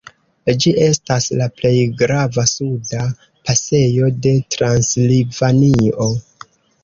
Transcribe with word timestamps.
Ĝi 0.63 0.71
estas 0.85 1.27
la 1.41 1.47
plej 1.59 1.73
grava 1.99 2.45
suda 2.53 3.03
pasejo 3.49 4.09
de 4.27 4.33
Transilvanio. 4.57 6.09